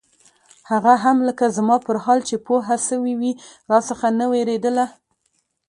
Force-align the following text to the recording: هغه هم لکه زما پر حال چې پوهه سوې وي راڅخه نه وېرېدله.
هغه 0.71 0.93
هم 1.03 1.17
لکه 1.27 1.45
زما 1.57 1.77
پر 1.85 1.95
حال 2.05 2.19
چې 2.29 2.35
پوهه 2.45 2.77
سوې 2.87 3.13
وي 3.21 3.31
راڅخه 3.69 4.09
نه 4.19 4.25
وېرېدله. 4.31 4.85